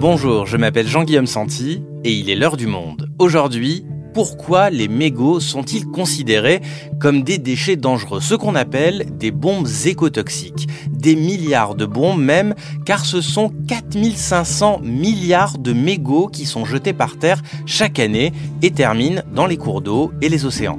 [0.00, 3.10] Bonjour, je m'appelle Jean-Guillaume Santi et il est l'heure du monde.
[3.18, 6.62] Aujourd'hui, pourquoi les mégots sont-ils considérés
[6.98, 12.54] comme des déchets dangereux, ce qu'on appelle des bombes écotoxiques Des milliards de bombes même,
[12.86, 18.32] car ce sont 4500 milliards de mégots qui sont jetés par terre chaque année
[18.62, 20.78] et terminent dans les cours d'eau et les océans.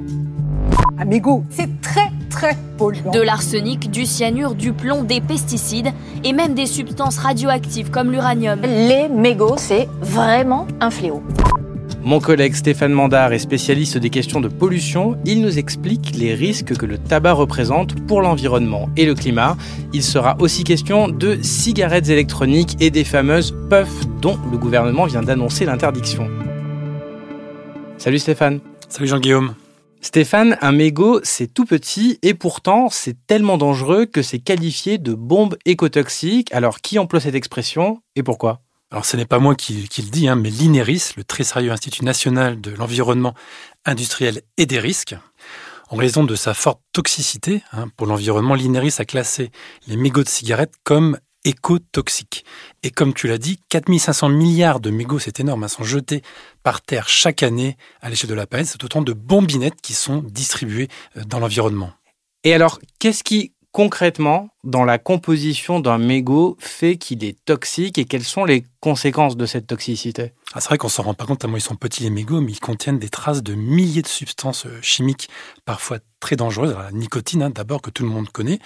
[1.04, 2.10] Mégot, c'est très
[2.42, 3.12] très polluant.
[3.12, 5.92] De l'arsenic, du cyanure, du plomb, des pesticides
[6.24, 8.60] et même des substances radioactives comme l'uranium.
[8.62, 11.22] Les mégots, c'est vraiment un fléau.
[12.02, 15.16] Mon collègue Stéphane Mandard est spécialiste des questions de pollution.
[15.24, 19.56] Il nous explique les risques que le tabac représente pour l'environnement et le climat.
[19.92, 25.22] Il sera aussi question de cigarettes électroniques et des fameuses puffs dont le gouvernement vient
[25.22, 26.28] d'annoncer l'interdiction.
[27.98, 28.58] Salut Stéphane.
[28.88, 29.54] Salut Jean-Guillaume.
[30.04, 35.14] Stéphane, un mégot, c'est tout petit et pourtant c'est tellement dangereux que c'est qualifié de
[35.14, 36.52] bombe écotoxique.
[36.52, 38.62] Alors qui emploie cette expression et pourquoi?
[38.90, 42.04] Alors ce n'est pas moi qui, le dis, hein, mais l'INERIS, le très sérieux Institut
[42.04, 43.34] national de l'environnement
[43.86, 45.14] industriel et des risques.
[45.88, 49.52] En raison de sa forte toxicité hein, pour l'environnement, l'INERIS a classé
[49.86, 52.44] les mégots de cigarettes comme écotoxiques.
[52.82, 56.22] Et comme tu l'as dit, 4500 milliards de mégots, c'est énorme, hein, sont jetés
[56.62, 58.68] par terre chaque année à l'échelle de la planète.
[58.68, 61.92] C'est autant de bombinettes qui sont distribuées euh, dans l'environnement.
[62.44, 68.04] Et alors, qu'est-ce qui concrètement, dans la composition d'un mégot, fait qu'il est toxique et
[68.04, 70.32] quelles sont les conséquences de cette toxicité?
[70.52, 72.52] Ah, C'est vrai qu'on s'en rend pas compte tellement ils sont petits les mégots, mais
[72.52, 75.28] ils contiennent des traces de milliers de substances euh, chimiques,
[75.64, 76.76] parfois très dangereuses.
[76.78, 78.58] la nicotine, hein, d'abord, que tout le monde connaît,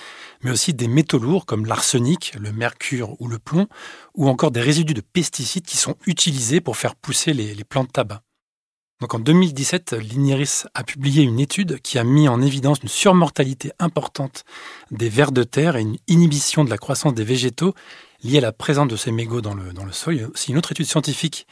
[0.42, 3.68] mais aussi des métaux lourds comme l'arsenic, le mercure ou le plomb,
[4.14, 7.88] ou encore des résidus de pesticides qui sont utilisés pour faire pousser les, les plantes
[7.88, 8.22] de tabac.
[9.00, 13.70] Donc en 2017, l'INIRIS a publié une étude qui a mis en évidence une surmortalité
[13.78, 14.44] importante
[14.91, 17.75] des vers de terre et une inhibition de la croissance des végétaux
[18.22, 20.14] liée à la présence de ces mégots dans le, dans le sol.
[20.14, 21.47] Il y a aussi une autre étude scientifique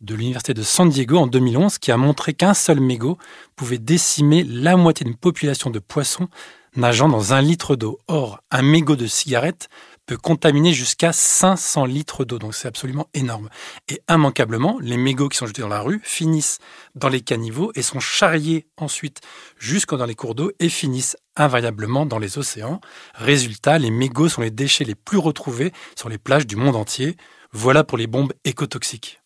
[0.00, 3.18] de l'Université de San Diego en 2011 qui a montré qu'un seul mégot
[3.54, 6.28] pouvait décimer la moitié d'une population de poissons
[6.74, 7.98] nageant dans un litre d'eau.
[8.08, 9.68] Or, un mégot de cigarette
[10.08, 12.38] peut contaminer jusqu'à 500 litres d'eau.
[12.38, 13.50] Donc c'est absolument énorme.
[13.88, 16.58] Et immanquablement, les mégots qui sont jetés dans la rue finissent
[16.94, 19.20] dans les caniveaux et sont charriés ensuite
[19.58, 22.80] jusque dans les cours d'eau et finissent invariablement dans les océans.
[23.14, 27.18] Résultat, les mégots sont les déchets les plus retrouvés sur les plages du monde entier.
[27.52, 29.17] Voilà pour les bombes écotoxiques.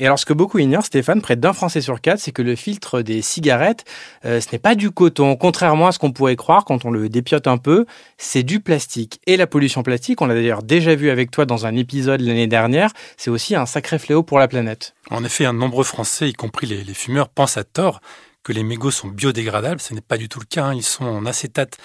[0.00, 2.56] Et alors, ce que beaucoup ignorent, Stéphane, près d'un Français sur quatre, c'est que le
[2.56, 3.84] filtre des cigarettes,
[4.24, 5.36] euh, ce n'est pas du coton.
[5.36, 7.84] Contrairement à ce qu'on pourrait croire quand on le dépiote un peu,
[8.16, 9.20] c'est du plastique.
[9.26, 12.46] Et la pollution plastique, on l'a d'ailleurs déjà vu avec toi dans un épisode l'année
[12.46, 14.94] dernière, c'est aussi un sacré fléau pour la planète.
[15.10, 18.00] En effet, un nombreux Français, y compris les, fumeurs, pensent à tort
[18.42, 19.82] que les mégots sont biodégradables.
[19.82, 20.64] Ce n'est pas du tout le cas.
[20.64, 20.74] Hein.
[20.74, 21.76] Ils sont en acétate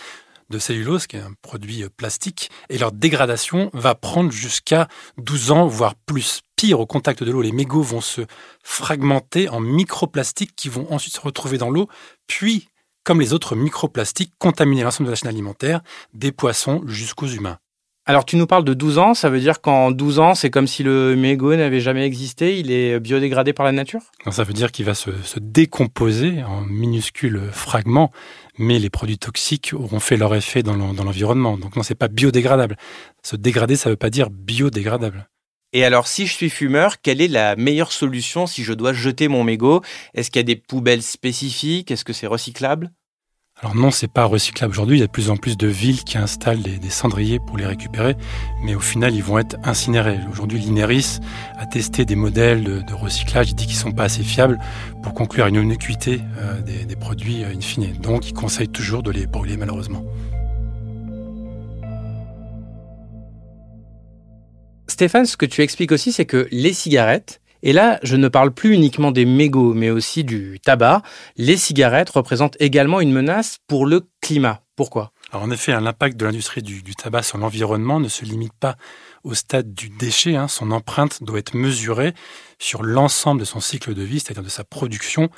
[0.50, 4.88] de cellulose, qui est un produit euh, plastique, et leur dégradation va prendre jusqu'à
[5.18, 6.42] 12 ans, voire plus.
[6.74, 8.22] Au contact de l'eau, les mégots vont se
[8.64, 11.88] fragmenter en microplastiques qui vont ensuite se retrouver dans l'eau,
[12.28, 12.70] puis,
[13.04, 15.82] comme les autres microplastiques, contaminer l'ensemble de la chaîne alimentaire,
[16.14, 17.60] des poissons jusqu'aux humains.
[18.08, 20.68] Alors tu nous parles de 12 ans, ça veut dire qu'en 12 ans, c'est comme
[20.68, 24.02] si le mégot n'avait jamais existé, il est biodégradé par la nature?
[24.30, 25.10] Ça veut dire qu'il va se,
[25.42, 28.12] décomposer en minuscules fragments,
[28.60, 31.58] mais les produits toxiques auront fait leur effet dans l'environnement.
[31.58, 32.78] Donc non, c'est pas biodégradable.
[33.24, 35.28] Se dégrader, ça veut pas dire biodégradable.
[35.76, 39.28] Et alors, si je suis fumeur, quelle est la meilleure solution si je dois jeter
[39.28, 39.82] mon mégot?
[40.14, 41.92] Est-ce qu'il y a des poubelles spécifiques?
[41.92, 42.94] Est-ce que c'est recyclable?
[43.60, 44.96] Alors non, c'est pas recyclable aujourd'hui.
[44.96, 47.66] Il y a de plus en plus de villes qui installent des, cendriers pour les
[47.66, 48.16] récupérer,
[48.64, 50.18] mais au final, ils vont être incinérés.
[50.32, 51.20] Aujourd'hui, l'INERIS
[51.58, 53.50] a testé des modèles de, recyclage.
[53.50, 54.58] Il dit qu'ils sont pas assez fiables
[55.04, 57.92] pour conclure une innocuité euh, des, produits euh, in fine.
[57.98, 60.06] Donc, il conseille toujours de les brûler, malheureusement.
[64.96, 68.54] Stéphane, ce que tu expliques aussi, c'est que les cigarettes, et là, je ne parle
[68.54, 71.02] plus uniquement des mégots, mais aussi du tabac.
[71.36, 74.62] Les cigarettes représentent également une menace pour le climat.
[74.78, 75.12] Pourquoi?
[75.34, 78.78] En effet, l'impact de l'industrie du, tabac sur l'environnement ne se limite pas
[79.26, 80.38] au stade du déchet.
[80.38, 80.48] Hein.
[80.48, 82.14] Son empreinte doit être mesurée
[82.58, 85.30] sur l'ensemble de son cycle de vie, c'est-à-dire de sa production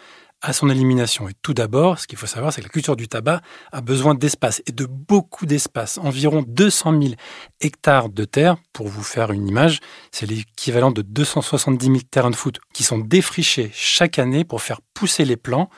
[0.42, 1.28] à son élimination.
[1.30, 3.42] Et tout d'abord, ce qu'il faut savoir, c'est que la culture du tabac
[3.72, 5.98] a besoin d'espace et de beaucoup d'espace.
[5.98, 7.14] Environ 200 000
[7.62, 9.80] hectares de terre, pour vous faire une image,
[10.12, 14.82] c'est l'équivalent de 270 000 terrains de foot qui sont défrichés chaque année pour faire
[14.94, 15.70] pousser les plants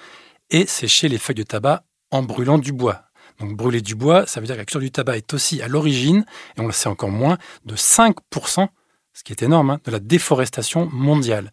[0.50, 3.04] et sécher les feuilles de tabac en brûlant du bois.
[3.40, 5.70] Donc brûler du bois, ça veut dire que la culture du tabac est aussi à
[5.70, 6.26] l'origine,
[6.58, 8.68] et on le sait encore moins, de 5%,
[9.14, 11.52] ce qui est énorme, hein, de la déforestation mondiale.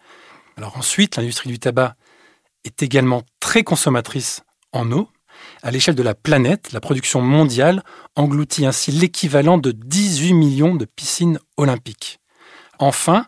[0.57, 1.95] Alors ensuite, l'industrie du tabac
[2.67, 4.43] est également très consommatrice
[4.73, 5.09] en eau.
[5.63, 7.83] À l'échelle de la planète, la production mondiale
[8.15, 12.19] engloutit ainsi l'équivalent de 18 millions de piscines olympiques.
[12.79, 13.27] Enfin,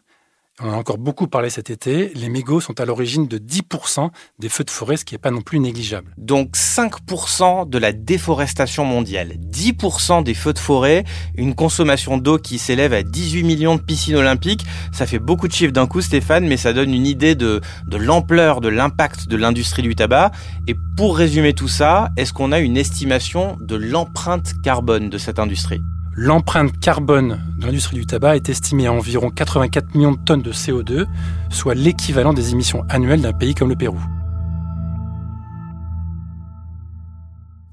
[0.61, 4.49] on a encore beaucoup parlé cet été, les mégots sont à l'origine de 10% des
[4.49, 6.13] feux de forêt, ce qui n'est pas non plus négligeable.
[6.19, 11.05] Donc 5% de la déforestation mondiale, 10% des feux de forêt,
[11.37, 14.65] une consommation d'eau qui s'élève à 18 millions de piscines olympiques.
[14.93, 17.61] Ça fait beaucoup de chiffres d'un coup Stéphane, mais ça donne une idée de
[17.91, 20.33] l'ampleur, de l'impact de l'industrie du tabac.
[20.67, 25.39] Et pour résumer tout ça, est-ce qu'on a une estimation de l'empreinte carbone de cette
[25.39, 25.81] industrie?
[26.21, 30.51] L'empreinte carbone de l'industrie du tabac est estimée à environ 84 millions de tonnes de
[30.51, 31.07] CO2,
[31.49, 34.01] soit l'équivalent des émissions annuelles d'un pays comme le Pérou.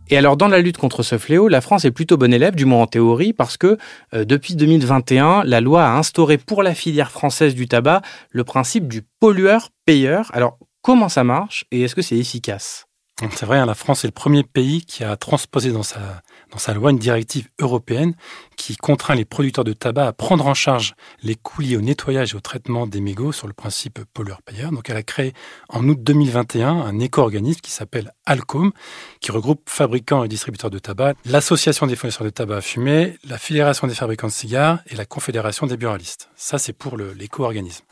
[0.09, 2.65] Et alors dans la lutte contre ce fléau, la France est plutôt bonne élève, du
[2.65, 3.79] moins en théorie, parce que
[4.13, 8.87] euh, depuis 2021, la loi a instauré pour la filière française du tabac le principe
[8.87, 10.29] du pollueur-payeur.
[10.35, 12.85] Alors comment ça marche et est-ce que c'est efficace?
[13.17, 16.21] C'est vrai, hein, la France est le premier pays qui a transposé dans sa,
[16.51, 18.13] dans sa loi une directive européenne
[18.57, 22.33] qui contraint les producteurs de tabac à prendre en charge les coûts liés au nettoyage
[22.33, 24.71] et au traitement des mégots sur le principe pollueur-payeur.
[24.71, 25.33] Donc elle a créé
[25.69, 28.73] en août 2021 un éco-organisme qui s'appelle Alcom,
[29.21, 33.37] qui regroupe fabricants et distributeurs de tabac, l'association des fournisseurs de tabac à fumer, la
[33.37, 36.29] fédération des fabricants de cigares et la confédération des buralistes.
[36.35, 37.85] Ça, c'est pour l'éco-organisme.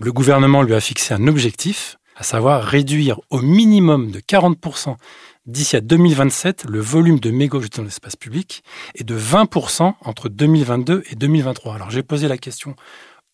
[0.00, 4.96] Le gouvernement lui a fixé un objectif à savoir réduire au minimum de 40%
[5.46, 8.62] d'ici à 2027 le volume de mégots jetés dans l'espace public
[8.96, 11.76] et de 20% entre 2022 et 2023.
[11.76, 12.74] Alors j'ai posé la question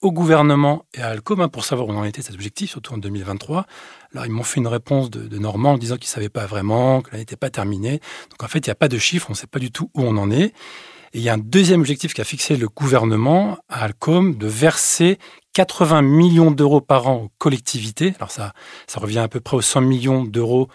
[0.02, 2.98] au gouvernement et à Alcom hein, pour savoir où en était cet objectif, surtout en
[2.98, 3.64] 2023.
[4.12, 7.00] Alors ils m'ont fait une réponse de, Normand en disant qu'ils ne savaient pas vraiment,
[7.00, 8.00] que l'année n'était pas terminée.
[8.30, 9.90] Donc en fait, il n'y a pas de chiffres, on ne sait pas du tout
[9.94, 10.52] où on en est.
[11.14, 15.18] Et il y a un deuxième objectif qu'a fixé le gouvernement à Alcom de verser
[15.54, 18.12] 80 millions d'euros par an aux collectivités.
[18.18, 18.52] Alors ça,
[18.86, 20.68] ça revient à peu près aux 100 millions d'euros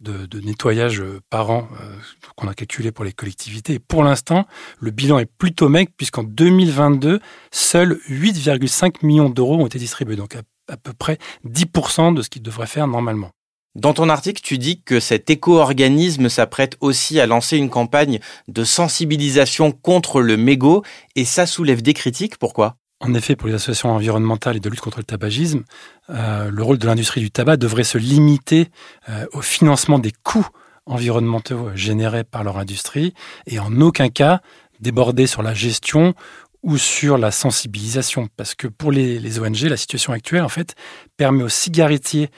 [0.00, 1.96] de, nettoyage euh, par an euh,
[2.36, 3.74] qu'on a calculé pour les collectivités.
[3.74, 4.46] Et pour l'instant,
[4.78, 10.36] le bilan est plutôt maigre puisqu'en 2022, seuls 8,5 millions d'euros ont été distribués, donc
[10.36, 11.18] à, à peu près
[11.48, 13.30] 10% de ce qu'ils devraient faire normalement.
[13.74, 18.64] Dans ton article, tu dis que cet éco-organisme s'apprête aussi à lancer une campagne de
[18.64, 20.82] sensibilisation contre le mégot
[21.14, 22.38] et ça soulève des critiques.
[22.38, 22.76] Pourquoi?
[23.00, 25.64] En effet, pour les associations environnementales et de lutte contre le tabagisme,
[26.08, 28.70] euh, le rôle de l'industrie du tabac devrait se limiter
[29.08, 30.46] euh, au financement des coûts
[30.86, 33.12] environnementaux générés par leur industrie
[33.46, 34.40] et en aucun cas
[34.80, 36.14] déborder sur la gestion
[36.62, 38.28] ou sur la sensibilisation.
[38.36, 40.74] Parce que pour les, les ONG, la situation actuelle, en fait,
[41.16, 42.30] permet aux cigarettiers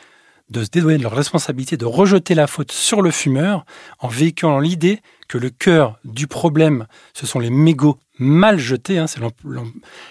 [0.50, 3.64] de se dédouaner de leur responsabilité, de rejeter la faute sur le fumeur
[3.98, 9.06] en véhiculant l'idée que le cœur du problème, ce sont les mégots mal jetés, hein,
[9.06, 9.20] c'est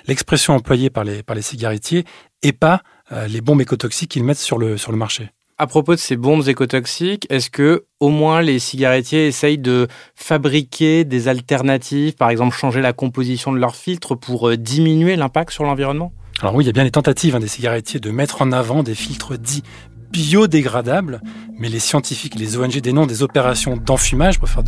[0.08, 2.06] l'expression employée par les, par les cigarettiers,
[2.44, 2.82] et pas
[3.12, 5.30] euh, les bombes écotoxiques qu'ils mettent sur le, sur le marché.
[5.60, 11.04] À propos de ces bombes écotoxiques, est-ce que au moins les cigarettiers essayent de fabriquer
[11.04, 15.64] des alternatives, par exemple changer la composition de leur filtre pour euh, diminuer l'impact sur
[15.64, 16.14] l'environnement?
[16.42, 18.84] Alors oui, il y a bien les tentatives hein, des cigarettiers de mettre en avant
[18.84, 19.64] des filtres dits
[20.12, 21.22] biodégradables,
[21.60, 24.64] mais les scientifiques les ONG dénoncent des opérations d'enfumage, pour faire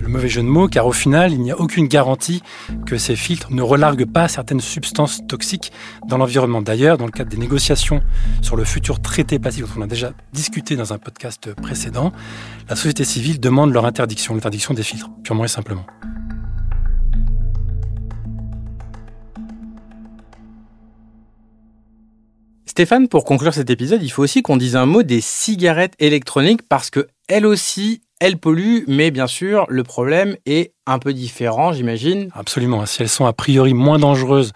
[0.00, 2.42] le mauvais jeu de mots, car au final, il n'y a aucune garantie
[2.86, 5.72] que ces filtres ne relarguent pas certaines substances toxiques
[6.06, 6.62] dans l'environnement.
[6.62, 8.00] D'ailleurs, dans le cadre des négociations
[8.42, 12.12] sur le futur traité plastique dont on a déjà discuté dans un podcast précédent,
[12.68, 15.84] la société civile demande leur interdiction, l'interdiction des filtres, purement et simplement.
[22.78, 26.62] Stéphane, pour conclure cet épisode, il faut aussi qu'on dise un mot des cigarettes électroniques
[26.62, 31.72] parce que elles aussi, elles polluent, mais bien sûr, le problème est un peu différent,
[31.72, 32.30] j'imagine.
[32.34, 32.86] Absolument.
[32.86, 34.52] Si elles sont a priori moins dangereuses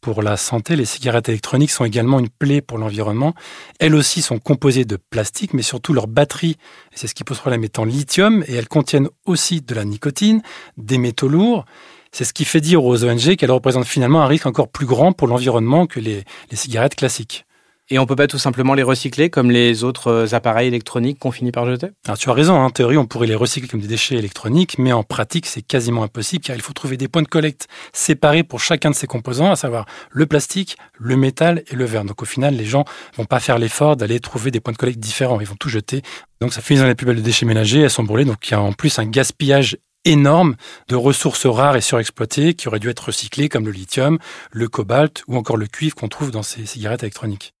[0.00, 3.34] pour la santé, les cigarettes électroniques sont également une plaie pour l'environnement.
[3.80, 6.56] Elles aussi sont composées de plastique, mais surtout leur batterie,
[6.94, 10.42] c'est ce qui pose problème, est en lithium, et elles contiennent aussi de la nicotine,
[10.76, 11.64] des métaux lourds.
[12.12, 15.10] C'est ce qui fait dire aux ONG qu'elles représentent finalement un risque encore plus grand
[15.10, 17.44] pour l'environnement que les cigarettes classiques.
[17.90, 21.30] Et on peut pas tout simplement les recycler comme les autres euh, appareils électroniques qu'on
[21.30, 21.88] finit par jeter?
[22.06, 24.92] Alors tu as raison, en théorie on pourrait les recycler comme des déchets électroniques, mais
[24.92, 28.60] en pratique c'est quasiment impossible car il faut trouver des points de collecte séparés pour
[28.60, 32.06] chacun de ces composants, à savoir le plastique, le métal et le verre.
[32.06, 32.86] Donc au final les gens
[33.18, 36.00] vont pas faire l'effort d'aller trouver des points de collecte différents, ils vont tout jeter.
[36.40, 38.52] Donc ça fait une des plus belles de déchets ménagers, elles sont brûlées, donc il
[38.52, 39.76] y a en plus un gaspillage
[40.06, 40.56] énorme
[40.88, 44.18] de ressources rares et surexploitées qui auraient dû être recyclées comme le lithium,
[44.52, 47.53] le cobalt ou encore le cuivre qu'on trouve dans ces cigarettes électroniques.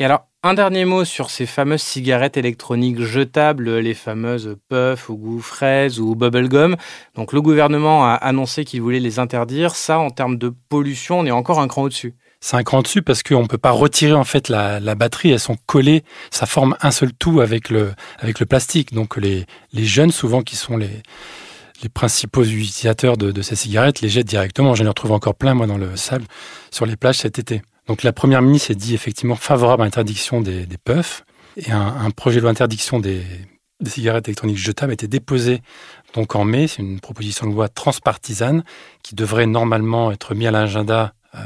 [0.00, 5.16] Et alors, un dernier mot sur ces fameuses cigarettes électroniques jetables, les fameuses puff ou
[5.16, 6.76] goût fraise ou bubblegum.
[7.16, 9.74] Donc le gouvernement a annoncé qu'il voulait les interdire.
[9.74, 12.14] Ça, en termes de pollution, on est encore un cran au-dessus.
[12.40, 15.40] C'est un cran au-dessus parce qu'on ne peut pas retirer en fait la, batterie, elles
[15.40, 18.94] sont collées, ça forme un seul tout avec le, avec le plastique.
[18.94, 21.02] Donc les, les jeunes, souvent qui sont les,
[21.82, 24.76] les principaux utilisateurs de, ces cigarettes, les jettent directement.
[24.76, 26.26] J'en ai retrouvé encore plein moi dans le sable
[26.70, 27.62] sur les plages cet été.
[27.88, 31.24] Donc la première ministre s'est dit effectivement favorable à l'interdiction des, puffs
[31.56, 33.22] et un, projet de loi d'interdiction des,
[33.84, 35.62] cigarettes électroniques jetables a été déposé
[36.14, 36.68] donc en mai.
[36.68, 38.62] C'est une proposition de loi transpartisane
[39.02, 41.38] qui devrait normalement être mise à l'agenda euh,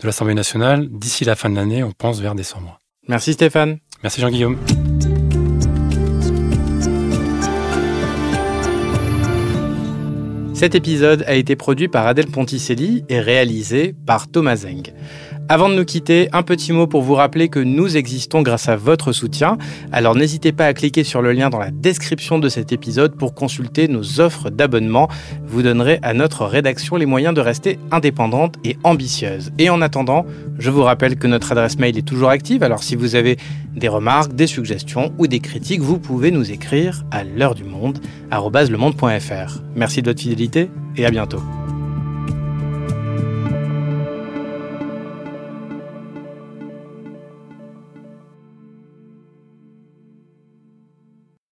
[0.00, 2.80] de l'Assemblée nationale d'ici la fin de l'année, on pense vers décembre.
[3.06, 3.78] Merci Stéphane.
[4.02, 4.58] Merci Jean-Guillaume.
[10.54, 14.94] Cet épisode a été produit par Adèle Ponticelli et réalisé par Thomas Zeng.
[15.46, 18.76] Avant de nous quitter, un petit mot pour vous rappeler que nous existons grâce à
[18.76, 19.58] votre soutien.
[19.92, 23.34] Alors n'hésitez pas à cliquer sur le lien dans la description de cet épisode pour
[23.34, 25.08] consulter nos offres d'abonnement.
[25.46, 29.52] Vous donnerez à notre rédaction les moyens de rester indépendante et ambitieuse.
[29.58, 30.24] Et en attendant,
[30.58, 32.62] je vous rappelle que notre adresse mail est toujours active.
[32.62, 33.36] Alors si vous avez
[33.76, 37.98] des remarques, des suggestions ou des critiques, vous pouvez nous écrire à l'heure du monde,
[38.30, 39.60] @lemonde.fr.
[39.76, 41.42] Merci de votre fidélité et à bientôt.